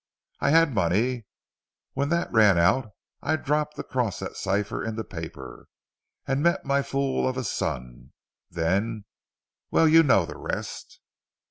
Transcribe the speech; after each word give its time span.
I 0.39 0.49
had 0.49 0.73
money. 0.73 1.25
When 1.93 2.09
that 2.09 2.33
ran 2.33 2.57
out 2.57 2.89
I 3.21 3.35
dropped 3.35 3.77
across 3.77 4.17
that 4.17 4.35
cipher 4.35 4.83
in 4.83 4.95
the 4.95 5.03
paper, 5.03 5.67
and 6.25 6.41
met 6.41 6.65
my 6.65 6.81
fool 6.81 7.27
of 7.29 7.37
a 7.37 7.43
son. 7.43 8.11
Then 8.49 9.05
well 9.69 9.87
you 9.87 10.01
know 10.01 10.25
the 10.25 10.39
rest." 10.39 11.01